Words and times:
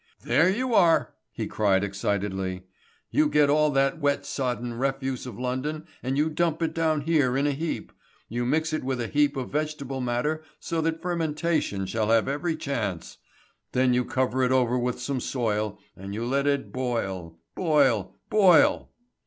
"There 0.23 0.49
you 0.49 0.73
are!" 0.73 1.13
he 1.31 1.45
cried 1.45 1.83
excitedly. 1.83 2.63
"You 3.11 3.29
get 3.29 3.51
all 3.51 3.69
that 3.69 3.99
wet 3.99 4.25
sodden 4.25 4.73
refuse 4.73 5.27
of 5.27 5.37
London 5.39 5.85
and 6.01 6.17
you 6.17 6.27
dump 6.27 6.63
it 6.63 6.73
down 6.73 7.01
here 7.01 7.37
in 7.37 7.45
a 7.45 7.51
heap. 7.51 7.91
You 8.27 8.43
mix 8.43 8.71
with 8.71 8.99
it 8.99 9.03
a 9.03 9.11
heap 9.13 9.37
of 9.37 9.51
vegetable 9.51 10.01
matter 10.01 10.41
so 10.59 10.81
that 10.81 11.03
fermentation 11.03 11.85
shall 11.85 12.07
have 12.09 12.27
every 12.27 12.55
chance. 12.55 13.19
Then 13.73 13.93
you 13.93 14.03
cover 14.03 14.41
it 14.41 14.51
over 14.51 14.75
with 14.75 14.99
some 14.99 15.19
soil, 15.19 15.77
and 15.95 16.15
you 16.15 16.25
let 16.25 16.47
it 16.47 16.71
boil, 16.71 17.37
boil, 17.53 18.15
boil. 18.31 18.89